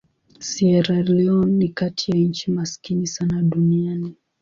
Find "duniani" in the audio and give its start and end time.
3.41-4.15